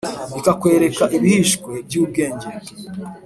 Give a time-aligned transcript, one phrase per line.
[0.39, 2.47] ikakwereka ibihishwe by’ubwenge,